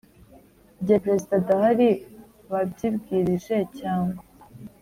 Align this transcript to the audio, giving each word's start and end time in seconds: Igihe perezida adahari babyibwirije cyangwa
Igihe 0.79 0.97
perezida 1.05 1.33
adahari 1.41 1.89
babyibwirije 2.51 3.57
cyangwa 3.79 4.21